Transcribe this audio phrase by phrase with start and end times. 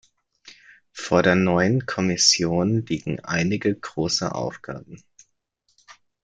[0.93, 5.03] Vor der neuen Kommission liegen einige große Aufgaben.